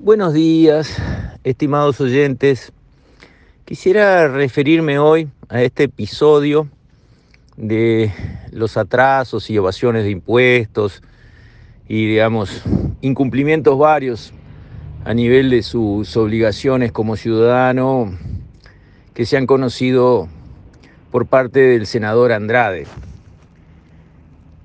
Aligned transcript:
Buenos 0.00 0.32
días, 0.32 0.96
estimados 1.42 2.00
oyentes. 2.00 2.72
Quisiera 3.64 4.28
referirme 4.28 5.00
hoy 5.00 5.28
a 5.48 5.60
este 5.60 5.82
episodio 5.82 6.68
de 7.56 8.12
los 8.52 8.76
atrasos 8.76 9.50
y 9.50 9.56
evasiones 9.56 10.04
de 10.04 10.10
impuestos 10.10 11.02
y, 11.88 12.06
digamos, 12.10 12.62
incumplimientos 13.00 13.76
varios 13.76 14.32
a 15.04 15.12
nivel 15.14 15.50
de 15.50 15.64
sus 15.64 16.16
obligaciones 16.16 16.92
como 16.92 17.16
ciudadano 17.16 18.16
que 19.14 19.26
se 19.26 19.36
han 19.36 19.46
conocido 19.46 20.28
por 21.10 21.26
parte 21.26 21.58
del 21.58 21.88
senador 21.88 22.30
Andrade. 22.30 22.86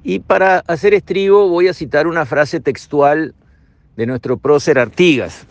Y 0.03 0.19
para 0.19 0.59
hacer 0.59 0.93
estribo 0.93 1.49
voy 1.49 1.69
a 1.69 1.73
citar 1.73 2.05
una 2.05 2.27
frase 2.27 2.59
textual 2.59 3.33
de 3.95 4.05
nuestro 4.05 4.37
prócer 4.37 4.79
Artigas. 4.79 5.45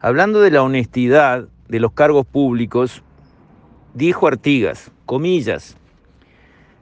Hablando 0.00 0.40
de 0.40 0.50
la 0.50 0.62
honestidad 0.62 1.48
de 1.68 1.80
los 1.80 1.92
cargos 1.92 2.26
públicos, 2.26 3.02
dijo 3.94 4.28
Artigas, 4.28 4.90
comillas, 5.06 5.76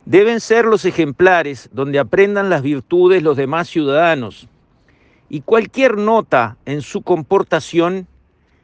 deben 0.04 0.40
ser 0.40 0.66
los 0.66 0.84
ejemplares 0.84 1.70
donde 1.72 1.98
aprendan 1.98 2.50
las 2.50 2.62
virtudes 2.62 3.22
los 3.22 3.36
demás 3.36 3.68
ciudadanos 3.68 4.48
y 5.30 5.40
cualquier 5.40 5.96
nota 5.96 6.58
en 6.66 6.82
su 6.82 7.02
comportación 7.02 8.06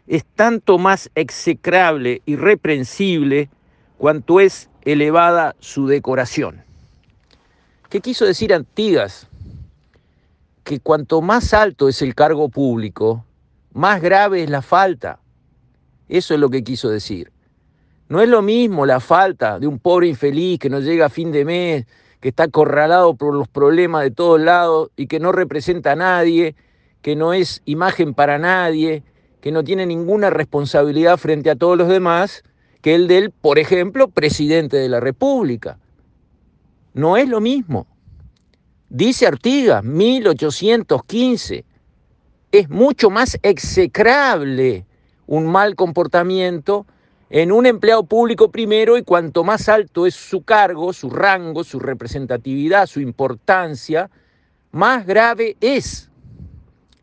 es 0.07 0.25
tanto 0.25 0.77
más 0.77 1.11
execrable 1.15 2.21
y 2.27 2.37
reprensible 2.37 3.49
cuanto 3.97 4.41
es 4.41 4.69
elevada 4.83 5.55
su 5.61 5.87
decoración. 5.87 6.63
¿Qué 7.89 8.01
quiso 8.01 8.25
decir 8.25 8.53
Artigas? 8.53 9.30
Que 10.71 10.79
cuanto 10.79 11.21
más 11.21 11.53
alto 11.53 11.89
es 11.89 12.01
el 12.01 12.15
cargo 12.15 12.49
público, 12.49 13.25
más 13.73 14.01
grave 14.01 14.45
es 14.45 14.51
la 14.51 14.63
falta. 14.63 15.19
Eso 16.09 16.33
es 16.33 16.39
lo 16.39 16.49
que 16.49 16.63
quiso 16.63 16.89
decir. 16.89 17.33
No 18.09 18.21
es 18.21 18.29
lo 18.29 18.41
mismo 18.41 18.87
la 18.87 19.01
falta 19.01 19.59
de 19.59 19.67
un 19.67 19.81
pobre 19.81 20.07
infeliz 20.07 20.61
que 20.61 20.71
no 20.71 20.79
llega 20.79 21.07
a 21.07 21.09
fin 21.09 21.33
de 21.33 21.45
mes, 21.45 21.87
que 22.21 22.29
está 22.29 22.45
acorralado 22.45 23.17
por 23.17 23.35
los 23.35 23.49
problemas 23.49 24.05
de 24.05 24.13
todos 24.13 24.41
lados 24.41 24.91
y 24.95 25.09
que 25.09 25.19
no 25.19 25.33
representa 25.33 25.91
a 25.91 25.97
nadie, 25.97 26.55
que 27.03 27.17
no 27.17 27.33
es 27.33 27.63
imagen 27.65 28.15
para 28.15 28.39
nadie, 28.39 29.03
que 29.41 29.51
no 29.51 29.65
tiene 29.65 29.87
ninguna 29.87 30.31
responsabilidad 30.31 31.17
frente 31.17 31.51
a 31.51 31.57
todos 31.57 31.77
los 31.77 31.89
demás, 31.89 32.45
que 32.81 32.95
el 32.95 33.09
del, 33.09 33.33
por 33.33 33.59
ejemplo, 33.59 34.07
presidente 34.07 34.77
de 34.77 34.89
la 34.89 35.01
República. 35.01 35.81
No 36.95 37.17
es 37.17 37.29
lo 37.29 37.41
mismo. 37.41 37.89
Dice 38.93 39.25
Artigas, 39.29 39.85
1815, 39.85 41.65
es 42.51 42.69
mucho 42.69 43.09
más 43.09 43.39
execrable 43.43 44.85
un 45.29 45.47
mal 45.47 45.77
comportamiento 45.77 46.87
en 47.31 47.53
un 47.53 47.67
empleado 47.67 48.03
público 48.03 48.51
primero 48.51 48.99
y 48.99 49.05
cuanto 49.05 49.45
más 49.45 49.69
alto 49.69 50.09
es 50.09 50.17
su 50.17 50.43
cargo, 50.43 50.93
su 50.93 51.09
rango, 51.09 51.63
su 51.63 51.79
representatividad, 51.79 52.89
su 52.89 53.01
importancia, 53.01 54.11
más 54.73 55.07
grave 55.07 55.57
es. 55.61 56.11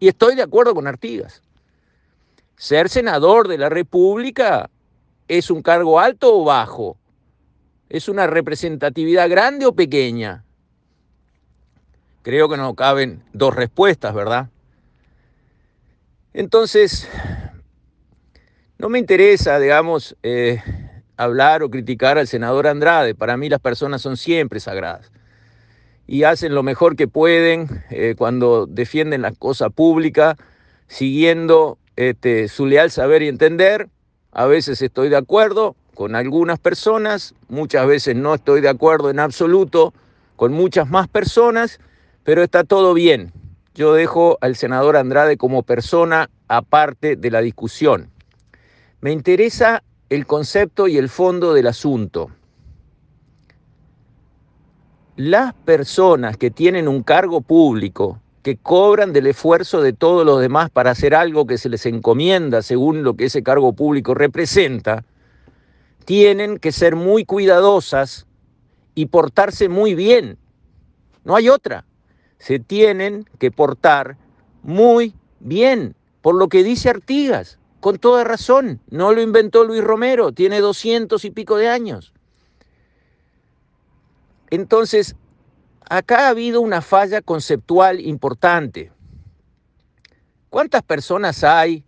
Y 0.01 0.09
estoy 0.09 0.35
de 0.35 0.41
acuerdo 0.41 0.75
con 0.75 0.87
Artigas. 0.87 1.41
Ser 2.57 2.89
senador 2.89 3.47
de 3.47 3.59
la 3.59 3.69
República 3.69 4.69
es 5.29 5.49
un 5.49 5.61
cargo 5.61 6.01
alto 6.01 6.37
o 6.37 6.43
bajo. 6.43 6.97
Es 7.87 8.09
una 8.09 8.27
representatividad 8.27 9.29
grande 9.29 9.65
o 9.65 9.71
pequeña. 9.71 10.43
Creo 12.27 12.49
que 12.49 12.57
no 12.57 12.75
caben 12.75 13.23
dos 13.31 13.55
respuestas, 13.55 14.13
¿verdad? 14.13 14.49
Entonces, 16.33 17.07
no 18.77 18.89
me 18.89 18.99
interesa, 18.99 19.57
digamos, 19.59 20.17
eh, 20.23 20.61
hablar 21.15 21.63
o 21.63 21.69
criticar 21.69 22.17
al 22.17 22.27
senador 22.27 22.67
Andrade. 22.67 23.15
Para 23.15 23.37
mí 23.37 23.47
las 23.47 23.61
personas 23.61 24.01
son 24.01 24.17
siempre 24.17 24.59
sagradas 24.59 25.09
y 26.05 26.23
hacen 26.23 26.53
lo 26.53 26.63
mejor 26.63 26.97
que 26.97 27.07
pueden 27.07 27.85
eh, 27.91 28.15
cuando 28.17 28.65
defienden 28.65 29.21
la 29.21 29.31
cosa 29.31 29.69
pública, 29.69 30.35
siguiendo 30.87 31.77
este, 31.95 32.49
su 32.49 32.65
leal 32.65 32.91
saber 32.91 33.21
y 33.21 33.29
entender. 33.29 33.87
A 34.33 34.47
veces 34.47 34.81
estoy 34.81 35.07
de 35.07 35.15
acuerdo 35.15 35.77
con 35.95 36.13
algunas 36.13 36.59
personas, 36.59 37.35
muchas 37.47 37.87
veces 37.87 38.17
no 38.17 38.35
estoy 38.35 38.59
de 38.59 38.67
acuerdo 38.67 39.11
en 39.11 39.19
absoluto 39.19 39.93
con 40.35 40.51
muchas 40.51 40.89
más 40.89 41.07
personas 41.07 41.79
pero 42.27 42.43
está 42.43 42.65
todo 42.65 42.93
bien. 42.93 43.31
Yo 43.73 43.93
dejo 43.93 44.37
al 44.41 44.57
senador 44.57 44.97
Andrade 44.97 45.37
como 45.37 45.63
persona 45.63 46.29
aparte 46.49 47.15
de 47.15 47.31
la 47.31 47.39
discusión. 47.39 48.09
Me 48.99 49.13
interesa 49.13 49.81
el 50.09 50.25
concepto 50.25 50.89
y 50.89 50.97
el 50.97 51.07
fondo 51.07 51.53
del 51.53 51.67
asunto. 51.67 52.29
Las 55.15 55.53
personas 55.53 56.35
que 56.35 56.51
tienen 56.51 56.89
un 56.89 57.01
cargo 57.01 57.39
público, 57.39 58.19
que 58.43 58.57
cobran 58.57 59.13
del 59.13 59.27
esfuerzo 59.27 59.81
de 59.81 59.93
todos 59.93 60.25
los 60.25 60.41
demás 60.41 60.69
para 60.69 60.91
hacer 60.91 61.15
algo 61.15 61.47
que 61.47 61.57
se 61.57 61.69
les 61.69 61.85
encomienda 61.85 62.61
según 62.61 63.03
lo 63.03 63.13
que 63.13 63.27
ese 63.27 63.41
cargo 63.41 63.71
público 63.71 64.13
representa, 64.13 65.05
tienen 66.03 66.57
que 66.57 66.73
ser 66.73 66.97
muy 66.97 67.23
cuidadosas 67.23 68.27
y 68.95 69.05
portarse 69.05 69.69
muy 69.69 69.95
bien. 69.95 70.37
No 71.23 71.33
hay 71.33 71.47
otra 71.47 71.85
se 72.39 72.59
tienen 72.59 73.25
que 73.39 73.51
portar 73.51 74.17
muy 74.63 75.13
bien, 75.39 75.95
por 76.21 76.35
lo 76.35 76.49
que 76.49 76.63
dice 76.63 76.89
Artigas, 76.89 77.59
con 77.79 77.97
toda 77.97 78.23
razón. 78.23 78.79
No 78.89 79.13
lo 79.13 79.21
inventó 79.21 79.63
Luis 79.63 79.83
Romero, 79.83 80.31
tiene 80.31 80.59
doscientos 80.59 81.25
y 81.25 81.31
pico 81.31 81.57
de 81.57 81.69
años. 81.69 82.13
Entonces, 84.49 85.15
acá 85.89 86.27
ha 86.27 86.29
habido 86.29 86.61
una 86.61 86.81
falla 86.81 87.21
conceptual 87.21 87.99
importante. 87.99 88.91
¿Cuántas 90.49 90.83
personas 90.83 91.43
hay 91.43 91.83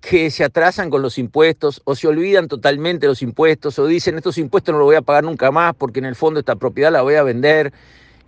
que 0.00 0.30
se 0.30 0.44
atrasan 0.44 0.90
con 0.90 1.02
los 1.02 1.18
impuestos 1.18 1.80
o 1.84 1.94
se 1.94 2.06
olvidan 2.06 2.48
totalmente 2.48 3.06
los 3.06 3.22
impuestos 3.22 3.78
o 3.78 3.86
dicen 3.86 4.16
estos 4.16 4.38
impuestos 4.38 4.72
no 4.72 4.78
los 4.78 4.86
voy 4.86 4.96
a 4.96 5.02
pagar 5.02 5.24
nunca 5.24 5.50
más 5.50 5.74
porque 5.74 5.98
en 5.98 6.04
el 6.04 6.14
fondo 6.14 6.38
esta 6.38 6.56
propiedad 6.56 6.92
la 6.92 7.02
voy 7.02 7.16
a 7.16 7.24
vender 7.24 7.72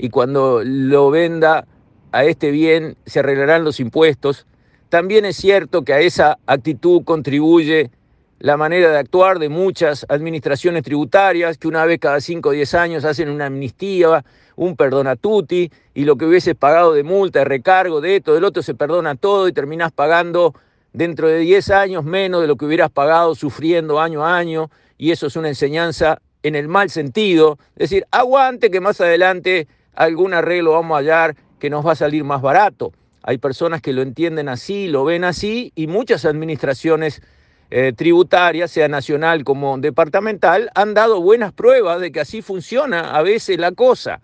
y 0.01 0.09
cuando 0.09 0.63
lo 0.65 1.11
venda 1.11 1.67
a 2.11 2.25
este 2.25 2.51
bien 2.51 2.97
se 3.05 3.21
arreglarán 3.21 3.65
los 3.65 3.81
impuestos. 3.81 4.47
También 4.89 5.27
es 5.27 5.37
cierto 5.37 5.83
que 5.83 5.93
a 5.93 6.01
esa 6.01 6.39
actitud 6.47 7.05
contribuye 7.05 7.91
la 8.39 8.57
manera 8.57 8.91
de 8.91 8.99
actuar 8.99 9.39
de 9.39 9.51
muchas 9.51 10.07
administraciones 10.09 10.83
tributarias 10.83 11.59
que 11.59 11.69
una 11.69 11.85
vez 11.85 12.01
cada 12.01 12.19
5 12.19 12.49
o 12.49 12.53
10 12.53 12.75
años 12.75 13.05
hacen 13.05 13.29
una 13.29 13.47
amnistía, 13.47 14.25
un 14.57 14.75
perdona 14.75 15.17
tutti 15.17 15.71
y 15.93 16.05
lo 16.05 16.17
que 16.17 16.25
hubieses 16.25 16.55
pagado 16.55 16.95
de 16.95 17.03
multa, 17.03 17.41
de 17.41 17.45
recargo, 17.45 18.01
de 18.01 18.17
esto, 18.17 18.33
del 18.33 18.45
otro, 18.45 18.63
se 18.63 18.75
perdona 18.75 19.15
todo 19.17 19.47
y 19.47 19.53
terminás 19.53 19.93
pagando 19.93 20.55
dentro 20.95 21.29
de 21.29 21.41
10 21.41 21.71
años 21.71 22.05
menos 22.05 22.41
de 22.41 22.47
lo 22.47 22.57
que 22.57 22.65
hubieras 22.65 22.91
pagado 22.91 23.35
sufriendo 23.35 24.01
año 24.01 24.25
a 24.25 24.39
año 24.39 24.71
y 24.97 25.11
eso 25.11 25.27
es 25.27 25.37
una 25.37 25.49
enseñanza 25.49 26.23
en 26.43 26.55
el 26.55 26.69
mal 26.69 26.89
sentido, 26.89 27.59
es 27.77 27.91
decir, 27.91 28.07
aguante 28.11 28.71
que 28.71 28.81
más 28.81 28.99
adelante 29.03 29.69
algún 29.95 30.35
arreglo 30.35 30.73
vamos 30.73 30.95
a 30.95 30.99
hallar 30.99 31.37
que 31.59 31.71
nos 31.71 31.87
va 31.87 31.93
a 31.93 31.97
salir 31.97 32.25
más 32.25 32.43
barato. 32.43 32.93
Hay 33.23 33.39
personas 33.39 33.83
que 33.83 33.93
lo 33.93 34.03
entienden 34.03 34.49
así, 34.49 34.89
lo 34.89 35.05
ven 35.05 35.25
así 35.25 35.73
y 35.75 35.87
muchas 35.87 36.25
administraciones 36.25 37.23
eh, 37.71 37.93
tributarias, 37.95 38.71
sea 38.71 38.89
nacional 38.89 39.45
como 39.45 39.79
departamental, 39.79 40.71
han 40.75 40.95
dado 40.95 41.21
buenas 41.21 41.53
pruebas 41.53 42.01
de 42.01 42.11
que 42.11 42.21
así 42.21 42.43
funciona 42.43 43.13
a 43.13 43.23
veces 43.23 43.59
la 43.59 43.73
cosa. 43.73 44.21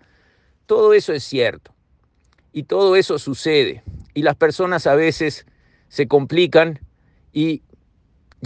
Todo 0.65 0.93
eso 0.93 1.13
es 1.13 1.23
cierto 1.23 1.73
y 2.51 2.63
todo 2.63 2.95
eso 2.95 3.19
sucede 3.19 3.83
y 4.13 4.23
las 4.23 4.35
personas 4.35 4.87
a 4.87 4.95
veces 4.95 5.45
se 5.89 6.07
complican 6.07 6.79
y 7.31 7.61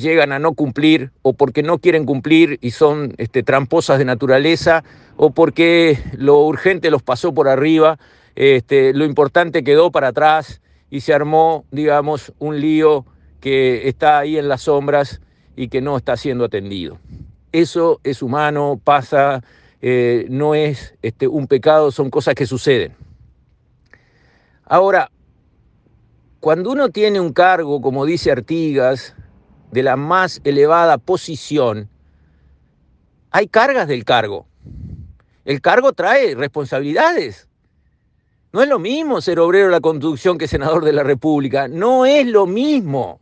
llegan 0.02 0.32
a 0.32 0.40
no 0.40 0.54
cumplir 0.54 1.12
o 1.22 1.34
porque 1.34 1.64
no 1.64 1.80
quieren 1.80 2.06
cumplir 2.06 2.58
y 2.62 2.72
son 2.72 3.14
este, 3.18 3.44
tramposas 3.44 4.00
de 4.00 4.06
naturaleza 4.06 4.84
o 5.16 5.32
porque 5.32 6.00
lo 6.18 6.40
urgente 6.46 6.92
los 6.92 7.04
pasó 7.04 7.34
por 7.34 7.48
arriba, 7.48 8.00
este, 8.36 8.94
lo 8.94 9.06
importante 9.06 9.64
quedó 9.64 9.92
para 9.92 10.10
atrás 10.10 10.62
y 10.90 11.02
se 11.02 11.14
armó, 11.14 11.66
digamos, 11.72 12.34
un 12.40 12.60
lío 12.60 13.06
que 13.40 13.88
está 13.88 14.20
ahí 14.20 14.38
en 14.38 14.48
las 14.50 14.64
sombras 14.64 15.22
y 15.56 15.68
que 15.70 15.82
no 15.82 15.98
está 15.98 16.18
siendo 16.18 16.46
atendido. 16.46 17.00
Eso 17.52 18.00
es 18.04 18.22
humano, 18.22 18.80
pasa, 18.84 19.44
eh, 19.82 20.26
no 20.30 20.56
es 20.56 20.96
este, 21.02 21.28
un 21.28 21.48
pecado, 21.48 21.92
son 21.92 22.10
cosas 22.10 22.36
que 22.36 22.46
suceden. 22.46 22.94
Ahora, 24.66 25.12
cuando 26.40 26.72
uno 26.72 26.90
tiene 26.90 27.20
un 27.20 27.34
cargo, 27.34 27.82
como 27.82 28.06
dice 28.06 28.32
Artigas, 28.32 29.16
de 29.72 29.84
la 29.84 29.96
más 29.96 30.42
elevada 30.44 30.98
posición, 30.98 31.90
hay 33.32 33.48
cargas 33.48 33.88
del 33.88 34.04
cargo. 34.04 34.46
El 35.46 35.62
cargo 35.62 35.94
trae 35.94 36.36
responsabilidades. 36.36 37.48
No 38.54 38.62
es 38.62 38.68
lo 38.68 38.80
mismo 38.80 39.22
ser 39.22 39.40
obrero 39.40 39.68
de 39.68 39.72
la 39.72 39.80
construcción 39.80 40.38
que 40.38 40.48
senador 40.48 40.84
de 40.84 40.92
la 40.92 41.04
República. 41.04 41.70
No 41.70 42.06
es 42.06 42.28
lo 42.28 42.46
mismo. 42.46 43.22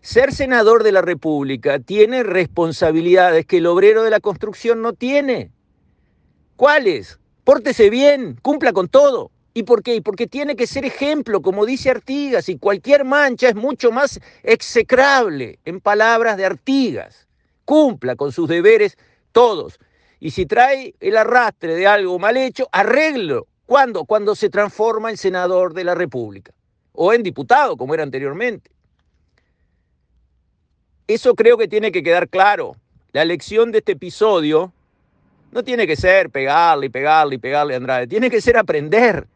Ser 0.00 0.32
senador 0.32 0.84
de 0.84 0.92
la 0.92 1.02
República 1.02 1.80
tiene 1.80 2.22
responsabilidades 2.22 3.46
que 3.46 3.56
el 3.56 3.66
obrero 3.66 4.04
de 4.04 4.10
la 4.10 4.20
construcción 4.20 4.80
no 4.80 4.92
tiene. 4.92 5.50
¿Cuáles? 6.56 7.18
Pórtese 7.42 7.90
bien, 7.90 8.38
cumpla 8.40 8.72
con 8.72 8.88
todo. 8.88 9.32
¿Y 9.56 9.62
por 9.62 9.84
qué? 9.84 10.02
Porque 10.02 10.26
tiene 10.26 10.56
que 10.56 10.66
ser 10.66 10.84
ejemplo, 10.84 11.40
como 11.40 11.64
dice 11.64 11.88
Artigas, 11.88 12.48
y 12.48 12.58
cualquier 12.58 13.04
mancha 13.04 13.48
es 13.48 13.54
mucho 13.54 13.92
más 13.92 14.20
execrable, 14.42 15.60
en 15.64 15.80
palabras 15.80 16.36
de 16.36 16.44
Artigas. 16.44 17.28
Cumpla 17.64 18.16
con 18.16 18.32
sus 18.32 18.48
deberes 18.48 18.98
todos. 19.30 19.78
Y 20.18 20.32
si 20.32 20.44
trae 20.44 20.94
el 20.98 21.16
arrastre 21.16 21.76
de 21.76 21.86
algo 21.86 22.18
mal 22.18 22.36
hecho, 22.36 22.68
arreglo. 22.72 23.46
¿Cuándo? 23.64 24.04
Cuando 24.04 24.34
se 24.34 24.50
transforma 24.50 25.10
en 25.10 25.16
senador 25.16 25.72
de 25.72 25.84
la 25.84 25.94
República 25.94 26.52
o 26.92 27.12
en 27.12 27.22
diputado, 27.22 27.76
como 27.76 27.94
era 27.94 28.02
anteriormente. 28.02 28.70
Eso 31.06 31.34
creo 31.34 31.56
que 31.56 31.68
tiene 31.68 31.92
que 31.92 32.02
quedar 32.02 32.28
claro. 32.28 32.76
La 33.12 33.24
lección 33.24 33.70
de 33.70 33.78
este 33.78 33.92
episodio 33.92 34.72
no 35.52 35.62
tiene 35.62 35.86
que 35.86 35.94
ser 35.94 36.30
pegarle 36.30 36.86
y 36.86 36.88
pegarle 36.88 37.36
y 37.36 37.38
pegarle 37.38 37.74
a 37.74 37.76
Andrade, 37.76 38.08
tiene 38.08 38.28
que 38.28 38.40
ser 38.40 38.56
aprender. 38.56 39.28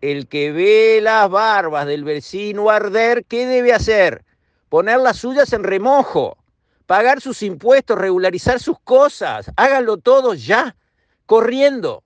El 0.00 0.28
que 0.28 0.50
ve 0.52 1.00
las 1.02 1.28
barbas 1.28 1.86
del 1.86 2.04
vecino 2.04 2.70
arder, 2.70 3.24
¿qué 3.26 3.46
debe 3.46 3.72
hacer? 3.72 4.24
Poner 4.68 4.98
las 4.98 5.18
suyas 5.18 5.52
en 5.52 5.62
remojo, 5.62 6.38
pagar 6.86 7.20
sus 7.20 7.42
impuestos, 7.42 7.98
regularizar 7.98 8.60
sus 8.60 8.78
cosas, 8.80 9.50
háganlo 9.56 9.98
todos 9.98 10.46
ya, 10.46 10.76
corriendo. 11.26 12.02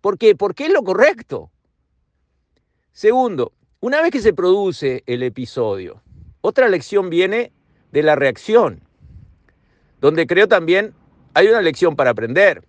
¿Por 0.00 0.16
qué? 0.16 0.34
Porque 0.34 0.66
es 0.66 0.72
lo 0.72 0.82
correcto. 0.82 1.50
Segundo, 2.92 3.52
una 3.80 4.00
vez 4.00 4.10
que 4.10 4.20
se 4.20 4.32
produce 4.32 5.02
el 5.06 5.22
episodio, 5.22 6.02
otra 6.40 6.68
lección 6.68 7.10
viene 7.10 7.52
de 7.90 8.02
la 8.02 8.16
reacción, 8.16 8.82
donde 10.00 10.26
creo 10.26 10.48
también 10.48 10.94
hay 11.34 11.48
una 11.48 11.62
lección 11.62 11.94
para 11.94 12.10
aprender. 12.10 12.64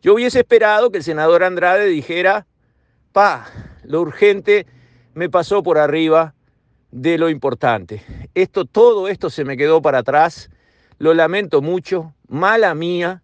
Yo 0.00 0.14
hubiese 0.14 0.40
esperado 0.40 0.90
que 0.90 0.98
el 0.98 1.04
senador 1.04 1.42
Andrade 1.42 1.86
dijera, 1.86 2.46
pa, 3.12 3.46
lo 3.84 4.00
urgente 4.00 4.66
me 5.14 5.28
pasó 5.28 5.62
por 5.62 5.78
arriba 5.78 6.34
de 6.90 7.18
lo 7.18 7.28
importante. 7.28 8.02
Esto, 8.34 8.64
todo 8.64 9.08
esto 9.08 9.30
se 9.30 9.44
me 9.44 9.56
quedó 9.56 9.82
para 9.82 9.98
atrás, 9.98 10.50
lo 10.98 11.14
lamento 11.14 11.62
mucho, 11.62 12.14
mala 12.28 12.74
mía, 12.74 13.22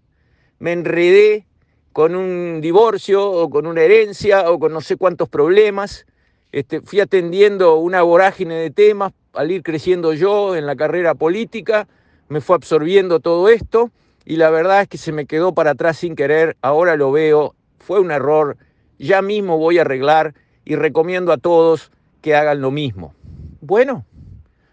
me 0.58 0.72
enredé 0.72 1.46
con 1.92 2.14
un 2.14 2.60
divorcio 2.60 3.24
o 3.30 3.48
con 3.50 3.66
una 3.66 3.82
herencia 3.82 4.50
o 4.50 4.58
con 4.58 4.72
no 4.72 4.80
sé 4.80 4.96
cuántos 4.96 5.28
problemas. 5.28 6.06
Este, 6.52 6.80
fui 6.80 7.00
atendiendo 7.00 7.76
una 7.76 8.02
vorágine 8.02 8.54
de 8.54 8.70
temas 8.70 9.12
al 9.32 9.50
ir 9.50 9.62
creciendo 9.62 10.14
yo 10.14 10.56
en 10.56 10.66
la 10.66 10.76
carrera 10.76 11.14
política, 11.14 11.86
me 12.28 12.40
fue 12.40 12.56
absorbiendo 12.56 13.20
todo 13.20 13.48
esto 13.48 13.90
y 14.24 14.36
la 14.36 14.50
verdad 14.50 14.82
es 14.82 14.88
que 14.88 14.98
se 14.98 15.12
me 15.12 15.26
quedó 15.26 15.54
para 15.54 15.72
atrás 15.72 15.98
sin 15.98 16.16
querer, 16.16 16.56
ahora 16.62 16.96
lo 16.96 17.12
veo, 17.12 17.54
fue 17.78 18.00
un 18.00 18.10
error, 18.10 18.56
ya 18.98 19.22
mismo 19.22 19.58
voy 19.58 19.78
a 19.78 19.82
arreglar 19.82 20.34
y 20.64 20.76
recomiendo 20.76 21.32
a 21.32 21.38
todos 21.38 21.90
que 22.22 22.34
hagan 22.34 22.60
lo 22.60 22.70
mismo. 22.70 23.14
Bueno, 23.60 24.04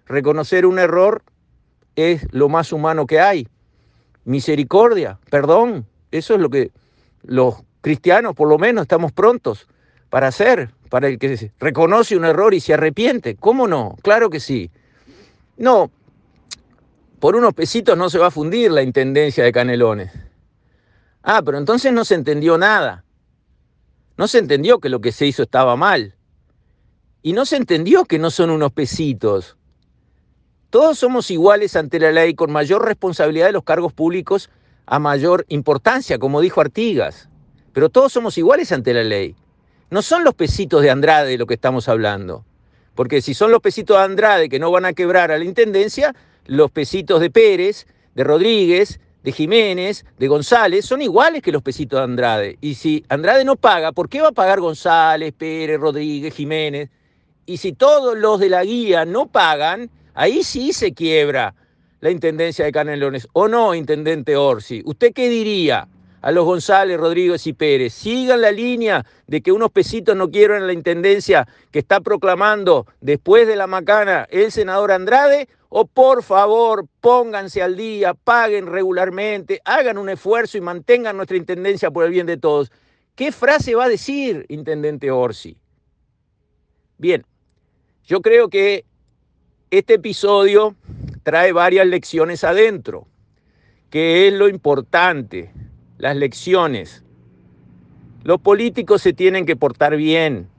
reconocer 0.05 0.65
un 0.65 0.79
error 0.79 1.23
es 1.95 2.25
lo 2.31 2.49
más 2.49 2.71
humano 2.71 3.05
que 3.05 3.19
hay. 3.19 3.47
Misericordia, 4.25 5.19
perdón, 5.29 5.85
eso 6.11 6.35
es 6.35 6.39
lo 6.39 6.49
que 6.49 6.71
los 7.23 7.55
cristianos 7.81 8.35
por 8.35 8.47
lo 8.47 8.57
menos 8.57 8.83
estamos 8.83 9.11
prontos 9.11 9.67
para 10.09 10.27
hacer, 10.27 10.69
para 10.89 11.07
el 11.07 11.19
que 11.19 11.51
reconoce 11.59 12.15
un 12.15 12.25
error 12.25 12.53
y 12.53 12.59
se 12.59 12.73
arrepiente. 12.73 13.35
¿Cómo 13.35 13.67
no? 13.67 13.95
Claro 14.03 14.29
que 14.29 14.39
sí. 14.39 14.71
No, 15.57 15.91
por 17.19 17.35
unos 17.35 17.53
pesitos 17.53 17.97
no 17.97 18.09
se 18.09 18.19
va 18.19 18.27
a 18.27 18.31
fundir 18.31 18.71
la 18.71 18.83
intendencia 18.83 19.43
de 19.43 19.51
Canelones. 19.51 20.11
Ah, 21.23 21.41
pero 21.43 21.57
entonces 21.57 21.93
no 21.93 22.05
se 22.05 22.15
entendió 22.15 22.57
nada. 22.57 23.03
No 24.17 24.27
se 24.27 24.37
entendió 24.37 24.79
que 24.79 24.89
lo 24.89 25.01
que 25.01 25.11
se 25.11 25.25
hizo 25.25 25.43
estaba 25.43 25.75
mal. 25.75 26.15
Y 27.21 27.33
no 27.33 27.45
se 27.45 27.57
entendió 27.57 28.05
que 28.05 28.19
no 28.19 28.29
son 28.29 28.49
unos 28.49 28.71
pesitos. 28.71 29.57
Todos 30.69 30.99
somos 30.99 31.31
iguales 31.31 31.75
ante 31.75 31.99
la 31.99 32.11
ley 32.11 32.33
con 32.33 32.51
mayor 32.51 32.85
responsabilidad 32.85 33.47
de 33.47 33.53
los 33.53 33.63
cargos 33.63 33.93
públicos 33.93 34.49
a 34.85 34.99
mayor 34.99 35.45
importancia, 35.49 36.19
como 36.19 36.41
dijo 36.41 36.61
Artigas. 36.61 37.29
Pero 37.73 37.89
todos 37.89 38.11
somos 38.11 38.37
iguales 38.37 38.71
ante 38.71 38.93
la 38.93 39.03
ley. 39.03 39.35
No 39.89 40.01
son 40.01 40.23
los 40.23 40.33
pesitos 40.35 40.81
de 40.81 40.89
Andrade 40.89 41.29
de 41.29 41.37
lo 41.37 41.45
que 41.45 41.53
estamos 41.53 41.87
hablando. 41.87 42.45
Porque 42.95 43.21
si 43.21 43.33
son 43.33 43.51
los 43.51 43.61
pesitos 43.61 43.97
de 43.97 44.03
Andrade 44.03 44.49
que 44.49 44.59
no 44.59 44.71
van 44.71 44.85
a 44.85 44.93
quebrar 44.93 45.31
a 45.31 45.37
la 45.37 45.45
intendencia, 45.45 46.15
los 46.45 46.71
pesitos 46.71 47.19
de 47.19 47.31
Pérez, 47.31 47.87
de 48.13 48.23
Rodríguez, 48.23 48.99
de 49.23 49.31
Jiménez, 49.31 50.05
de 50.19 50.27
González, 50.27 50.85
son 50.85 51.01
iguales 51.01 51.41
que 51.41 51.51
los 51.51 51.61
pesitos 51.61 51.99
de 51.99 52.03
Andrade. 52.03 52.57
Y 52.61 52.75
si 52.75 53.05
Andrade 53.09 53.45
no 53.45 53.55
paga, 53.55 53.91
¿por 53.91 54.09
qué 54.09 54.21
va 54.21 54.29
a 54.29 54.33
pagar 54.33 54.59
González, 54.59 55.33
Pérez, 55.33 55.79
Rodríguez, 55.79 56.33
Jiménez? 56.33 56.89
Y 57.45 57.57
si 57.57 57.73
todos 57.73 58.17
los 58.17 58.39
de 58.39 58.49
la 58.49 58.63
guía 58.63 59.05
no 59.05 59.27
pagan, 59.27 59.89
ahí 60.13 60.43
sí 60.43 60.73
se 60.73 60.93
quiebra 60.93 61.55
la 62.01 62.11
Intendencia 62.11 62.65
de 62.65 62.71
Canelones. 62.71 63.27
¿O 63.33 63.47
no, 63.47 63.73
Intendente 63.73 64.35
Orsi? 64.35 64.81
¿Usted 64.85 65.13
qué 65.13 65.29
diría? 65.29 65.87
A 66.23 66.31
los 66.31 66.45
González, 66.45 66.97
Rodríguez 66.97 67.45
y 67.47 67.53
Pérez. 67.53 67.93
Sigan 67.93 68.39
la 68.39 68.51
línea 68.51 69.05
de 69.27 69.41
que 69.41 69.51
unos 69.51 69.71
pesitos 69.71 70.15
no 70.15 70.31
quiero 70.31 70.55
en 70.55 70.65
la 70.65 70.71
intendencia 70.71 71.45
que 71.69 71.79
está 71.79 71.99
proclamando 71.99 72.87
después 73.01 73.45
de 73.45 73.57
la 73.57 73.67
macana 73.67 74.25
el 74.31 74.49
senador 74.49 74.93
Andrade, 74.93 75.49
o 75.67 75.85
por 75.85 76.23
favor 76.23 76.85
pónganse 77.01 77.61
al 77.61 77.75
día, 77.75 78.13
paguen 78.13 78.67
regularmente, 78.67 79.59
hagan 79.65 79.97
un 79.97 80.07
esfuerzo 80.07 80.57
y 80.57 80.61
mantengan 80.61 81.17
nuestra 81.17 81.35
intendencia 81.35 81.91
por 81.91 82.05
el 82.05 82.11
bien 82.11 82.25
de 82.25 82.37
todos. 82.37 82.71
¿Qué 83.15 83.33
frase 83.33 83.75
va 83.75 83.83
a 83.85 83.89
decir, 83.89 84.45
Intendente 84.47 85.11
Orsi? 85.11 85.57
Bien, 86.97 87.25
yo 88.05 88.21
creo 88.21 88.47
que 88.47 88.85
este 89.71 89.95
episodio 89.95 90.73
trae 91.23 91.51
varias 91.51 91.85
lecciones 91.85 92.45
adentro, 92.45 93.07
que 93.89 94.29
es 94.29 94.33
lo 94.33 94.47
importante 94.47 95.51
las 96.03 96.17
lecciones. 96.17 97.01
Los 98.25 98.41
políticos 98.41 99.01
se 99.01 99.13
tienen 99.13 99.45
que 99.45 99.55
portar 99.55 99.95
bien, 99.95 100.49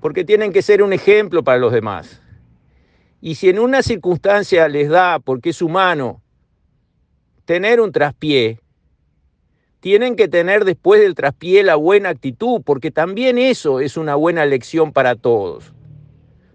porque 0.00 0.24
tienen 0.24 0.54
que 0.54 0.62
ser 0.62 0.82
un 0.82 0.94
ejemplo 0.94 1.44
para 1.44 1.58
los 1.58 1.70
demás. 1.70 2.22
Y 3.20 3.34
si 3.34 3.50
en 3.50 3.58
una 3.58 3.82
circunstancia 3.82 4.66
les 4.68 4.88
da, 4.88 5.18
porque 5.18 5.50
es 5.50 5.60
humano, 5.60 6.22
tener 7.44 7.78
un 7.78 7.92
traspié, 7.92 8.58
tienen 9.80 10.16
que 10.16 10.28
tener 10.28 10.64
después 10.64 11.02
del 11.02 11.14
traspié 11.14 11.62
la 11.62 11.76
buena 11.76 12.08
actitud, 12.08 12.62
porque 12.64 12.90
también 12.90 13.36
eso 13.36 13.80
es 13.80 13.98
una 13.98 14.14
buena 14.14 14.46
lección 14.46 14.94
para 14.94 15.14
todos. 15.14 15.74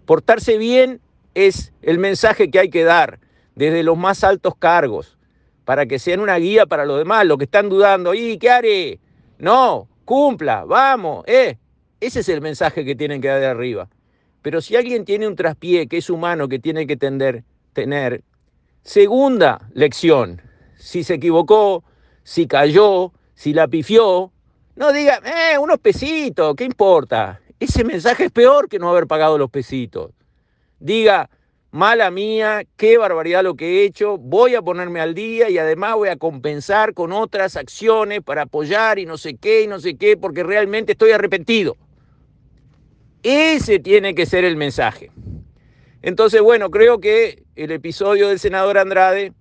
Portarse 0.04 0.58
bien 0.58 1.00
es 1.34 1.72
el 1.80 2.00
mensaje 2.00 2.50
que 2.50 2.58
hay 2.58 2.70
que 2.70 2.82
dar 2.82 3.20
desde 3.54 3.84
los 3.84 3.96
más 3.96 4.24
altos 4.24 4.56
cargos 4.56 5.15
para 5.66 5.84
que 5.86 5.98
sean 5.98 6.20
una 6.20 6.36
guía 6.36 6.64
para 6.64 6.86
los 6.86 6.96
demás, 6.96 7.26
los 7.26 7.38
que 7.38 7.44
están 7.44 7.68
dudando, 7.68 8.14
¿y 8.14 8.38
qué 8.38 8.50
haré? 8.50 9.00
No, 9.38 9.88
cumpla, 10.04 10.64
vamos, 10.64 11.24
eh. 11.26 11.58
Ese 12.00 12.20
es 12.20 12.28
el 12.28 12.40
mensaje 12.40 12.84
que 12.84 12.94
tienen 12.94 13.20
que 13.20 13.26
dar 13.26 13.40
de 13.40 13.46
arriba. 13.46 13.88
Pero 14.42 14.60
si 14.60 14.76
alguien 14.76 15.04
tiene 15.04 15.26
un 15.26 15.34
traspié 15.34 15.88
que 15.88 15.96
es 15.96 16.08
humano, 16.08 16.48
que 16.48 16.60
tiene 16.60 16.86
que 16.86 16.96
tender, 16.96 17.42
tener, 17.72 18.22
segunda 18.82 19.68
lección, 19.74 20.40
si 20.78 21.02
se 21.02 21.14
equivocó, 21.14 21.82
si 22.22 22.46
cayó, 22.46 23.12
si 23.34 23.52
la 23.52 23.66
pifió, 23.66 24.30
no 24.76 24.92
diga, 24.92 25.20
eh, 25.24 25.58
unos 25.58 25.80
pesitos, 25.80 26.54
¿qué 26.54 26.62
importa? 26.62 27.40
Ese 27.58 27.82
mensaje 27.82 28.26
es 28.26 28.30
peor 28.30 28.68
que 28.68 28.78
no 28.78 28.88
haber 28.88 29.08
pagado 29.08 29.36
los 29.36 29.50
pesitos. 29.50 30.12
Diga, 30.78 31.28
mala 31.76 32.10
mía, 32.10 32.62
qué 32.78 32.96
barbaridad 32.96 33.44
lo 33.44 33.54
que 33.54 33.66
he 33.66 33.84
hecho, 33.84 34.16
voy 34.16 34.54
a 34.54 34.62
ponerme 34.62 34.98
al 34.98 35.14
día 35.14 35.50
y 35.50 35.58
además 35.58 35.94
voy 35.94 36.08
a 36.08 36.16
compensar 36.16 36.94
con 36.94 37.12
otras 37.12 37.54
acciones 37.54 38.22
para 38.22 38.42
apoyar 38.42 38.98
y 38.98 39.04
no 39.04 39.18
sé 39.18 39.36
qué 39.36 39.62
y 39.62 39.66
no 39.66 39.78
sé 39.78 39.96
qué, 39.96 40.16
porque 40.16 40.42
realmente 40.42 40.92
estoy 40.92 41.10
arrepentido. 41.10 41.76
Ese 43.22 43.78
tiene 43.78 44.14
que 44.14 44.24
ser 44.24 44.46
el 44.46 44.56
mensaje. 44.56 45.10
Entonces, 46.00 46.40
bueno, 46.40 46.70
creo 46.70 46.98
que 46.98 47.42
el 47.56 47.70
episodio 47.70 48.28
del 48.28 48.38
senador 48.38 48.78
Andrade 48.78 49.34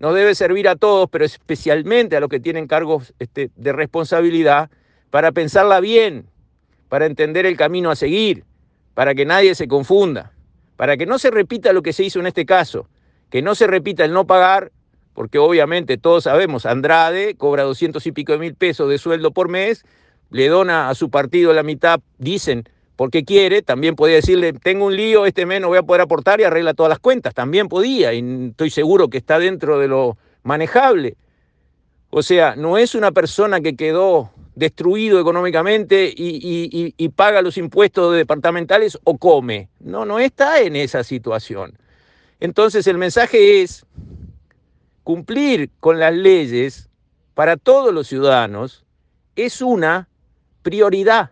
nos 0.00 0.16
debe 0.16 0.34
servir 0.34 0.66
a 0.66 0.74
todos, 0.74 1.08
pero 1.10 1.24
especialmente 1.24 2.16
a 2.16 2.20
los 2.20 2.28
que 2.28 2.40
tienen 2.40 2.66
cargos 2.66 3.14
este, 3.20 3.50
de 3.54 3.72
responsabilidad, 3.72 4.68
para 5.10 5.30
pensarla 5.30 5.78
bien, 5.78 6.26
para 6.88 7.06
entender 7.06 7.46
el 7.46 7.56
camino 7.56 7.88
a 7.92 7.94
seguir, 7.94 8.42
para 8.94 9.14
que 9.14 9.24
nadie 9.24 9.54
se 9.54 9.68
confunda 9.68 10.32
para 10.76 10.96
que 10.96 11.06
no 11.06 11.18
se 11.18 11.30
repita 11.30 11.72
lo 11.72 11.82
que 11.82 11.92
se 11.92 12.04
hizo 12.04 12.20
en 12.20 12.26
este 12.26 12.46
caso, 12.46 12.88
que 13.30 13.42
no 13.42 13.54
se 13.54 13.66
repita 13.66 14.04
el 14.04 14.12
no 14.12 14.26
pagar, 14.26 14.72
porque 15.14 15.38
obviamente 15.38 15.98
todos 15.98 16.24
sabemos, 16.24 16.66
Andrade 16.66 17.34
cobra 17.36 17.64
doscientos 17.64 18.06
y 18.06 18.12
pico 18.12 18.32
de 18.32 18.38
mil 18.38 18.54
pesos 18.54 18.88
de 18.88 18.98
sueldo 18.98 19.30
por 19.30 19.48
mes, 19.48 19.84
le 20.30 20.48
dona 20.48 20.88
a 20.88 20.94
su 20.94 21.10
partido 21.10 21.52
la 21.52 21.62
mitad, 21.62 22.00
dicen, 22.18 22.64
porque 22.96 23.24
quiere, 23.24 23.62
también 23.62 23.96
podía 23.96 24.16
decirle, 24.16 24.52
tengo 24.52 24.86
un 24.86 24.96
lío, 24.96 25.26
este 25.26 25.46
mes 25.46 25.60
no 25.60 25.68
voy 25.68 25.78
a 25.78 25.82
poder 25.82 26.02
aportar 26.02 26.40
y 26.40 26.44
arregla 26.44 26.74
todas 26.74 26.90
las 26.90 26.98
cuentas, 26.98 27.34
también 27.34 27.68
podía, 27.68 28.12
y 28.12 28.48
estoy 28.50 28.70
seguro 28.70 29.08
que 29.08 29.18
está 29.18 29.38
dentro 29.38 29.78
de 29.78 29.88
lo 29.88 30.16
manejable. 30.42 31.16
O 32.10 32.22
sea, 32.22 32.56
no 32.56 32.78
es 32.78 32.94
una 32.94 33.12
persona 33.12 33.60
que 33.60 33.74
quedó 33.74 34.30
destruido 34.62 35.18
económicamente 35.18 36.14
y, 36.16 37.08
paga 37.16 37.42
los 37.42 37.58
impuestos 37.58 38.14
departamentales 38.14 38.96
o 39.02 39.18
come. 39.18 39.68
No, 39.80 40.04
no 40.04 40.20
está 40.20 40.60
en 40.60 40.76
esa 40.76 41.02
situación. 41.02 41.76
Entonces 42.38 42.86
el 42.86 42.96
mensaje 42.96 43.62
es 43.62 43.84
cumplir 45.02 45.68
con 45.80 45.98
las 45.98 46.14
leyes 46.14 46.88
para 47.34 47.56
todos 47.56 47.92
los 47.92 48.06
ciudadanos 48.06 48.84
es 49.34 49.62
una 49.62 50.08
prioridad. 50.62 51.30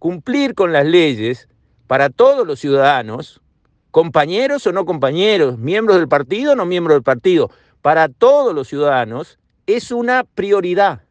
Cumplir 0.00 0.56
con 0.56 0.72
las 0.72 0.84
leyes 0.84 1.48
para 1.86 2.10
todos 2.10 2.44
los 2.44 2.58
ciudadanos, 2.58 3.40
compañeros 3.92 4.66
o 4.66 4.72
no 4.72 4.84
compañeros, 4.84 5.58
miembros 5.58 5.96
del 5.98 6.08
partido 6.08 6.52
o 6.52 6.56
no 6.56 6.66
miembros 6.66 6.96
del 6.96 7.04
partido, 7.04 7.52
para 7.82 8.08
todos 8.08 8.52
los 8.52 8.66
ciudadanos 8.66 9.38
es 9.68 9.92
una 9.92 10.24
prioridad. 10.24 11.02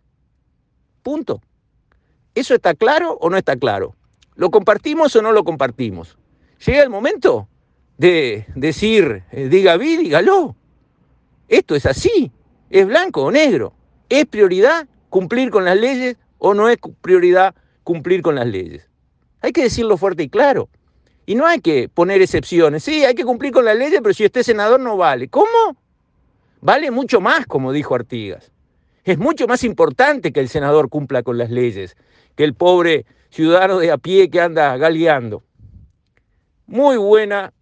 Punto. 1.04 1.42
¿Eso 2.36 2.54
está 2.54 2.74
claro 2.74 3.18
o 3.20 3.30
no 3.30 3.38
está 3.38 3.56
claro? 3.56 3.96
¿Lo 4.36 4.52
compartimos 4.52 5.16
o 5.16 5.22
no 5.22 5.32
lo 5.32 5.44
compartimos? 5.44 6.18
Llega 6.66 6.84
el 6.84 6.90
momento 6.90 7.48
de 7.98 8.46
decir, 8.56 9.24
eh, 9.32 9.50
diga 9.50 9.78
vi, 9.78 9.98
dígalo. 9.98 10.56
Esto 11.48 11.76
es 11.76 11.86
así, 11.86 12.32
es 12.70 12.88
blanco 12.88 13.24
o 13.24 13.32
negro. 13.32 13.74
¿Es 14.10 14.26
prioridad 14.26 14.88
cumplir 15.10 15.50
con 15.50 15.66
las 15.66 15.78
leyes 15.78 16.18
o 16.38 16.54
no 16.54 16.70
es 16.70 16.78
prioridad 17.02 17.56
cumplir 17.84 18.22
con 18.22 18.36
las 18.36 18.48
leyes? 18.48 18.90
Hay 19.42 19.52
que 19.52 19.64
decirlo 19.64 19.98
fuerte 19.98 20.24
y 20.24 20.30
claro. 20.30 20.70
Y 21.26 21.36
no 21.36 21.46
hay 21.46 21.60
que 21.62 21.90
poner 21.90 22.22
excepciones. 22.22 22.84
Sí, 22.84 23.04
hay 23.04 23.16
que 23.16 23.26
cumplir 23.26 23.52
con 23.52 23.66
las 23.66 23.76
leyes, 23.76 24.00
pero 24.02 24.14
si 24.14 24.26
usted 24.26 24.42
es 24.42 24.46
senador 24.46 24.80
no 24.80 24.98
vale. 24.98 25.28
¿Cómo? 25.28 25.76
Vale 26.62 26.92
mucho 26.92 27.22
más, 27.22 27.46
como 27.46 27.72
dijo 27.72 27.96
Artigas. 27.96 28.52
Es 29.04 29.18
mucho 29.18 29.48
más 29.48 29.64
importante 29.64 30.32
que 30.32 30.40
el 30.40 30.50
senador 30.50 30.90
cumpla 30.90 31.24
con 31.24 31.38
las 31.38 31.50
leyes 31.50 31.96
que 32.36 32.44
el 32.44 32.54
pobre 32.54 33.06
ciudadano 33.30 33.80
de 33.80 33.92
a 33.92 33.98
pie 33.98 34.30
que 34.30 34.42
anda 34.42 34.78
galeando. 34.78 35.44
Muy 36.68 36.98
buena 36.98 37.54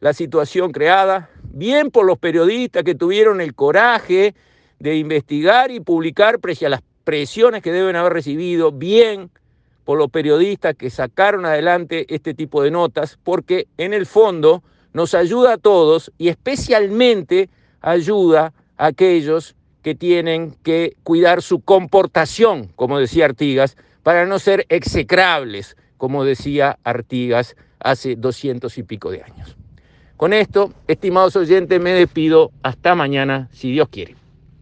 la 0.00 0.12
situación 0.12 0.72
creada, 0.72 1.30
bien 1.44 1.90
por 1.90 2.06
los 2.06 2.18
periodistas 2.18 2.82
que 2.84 2.94
tuvieron 2.94 3.40
el 3.40 3.54
coraje 3.54 4.34
de 4.78 4.96
investigar 4.96 5.70
y 5.70 5.80
publicar 5.80 6.40
pese 6.40 6.66
a 6.66 6.70
las 6.70 6.82
presiones 7.04 7.62
que 7.62 7.72
deben 7.72 7.96
haber 7.96 8.12
recibido, 8.12 8.72
bien 8.72 9.30
por 9.84 9.98
los 9.98 10.10
periodistas 10.10 10.74
que 10.74 10.90
sacaron 10.90 11.44
adelante 11.44 12.06
este 12.14 12.34
tipo 12.34 12.62
de 12.62 12.70
notas, 12.70 13.18
porque 13.22 13.68
en 13.76 13.94
el 13.94 14.06
fondo 14.06 14.62
nos 14.92 15.14
ayuda 15.14 15.54
a 15.54 15.58
todos 15.58 16.12
y 16.18 16.28
especialmente 16.28 17.48
ayuda 17.80 18.52
a 18.76 18.86
aquellos 18.86 19.54
que 19.82 19.94
tienen 19.94 20.54
que 20.62 20.96
cuidar 21.02 21.42
su 21.42 21.60
comportación, 21.60 22.68
como 22.76 22.98
decía 22.98 23.24
Artigas, 23.24 23.76
para 24.02 24.26
no 24.26 24.38
ser 24.38 24.66
execrables, 24.68 25.76
como 25.96 26.24
decía 26.24 26.78
Artigas 26.84 27.56
hace 27.78 28.16
doscientos 28.16 28.78
y 28.78 28.82
pico 28.82 29.10
de 29.10 29.22
años. 29.22 29.56
Con 30.16 30.34
esto, 30.34 30.74
estimados 30.86 31.34
oyentes, 31.36 31.80
me 31.80 31.92
despido. 31.92 32.52
Hasta 32.62 32.94
mañana, 32.94 33.48
si 33.52 33.72
Dios 33.72 33.88
quiere. 33.88 34.19